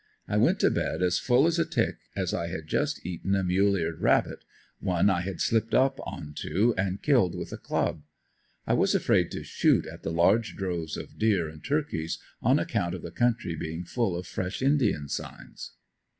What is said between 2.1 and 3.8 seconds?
as I had just eaten a mule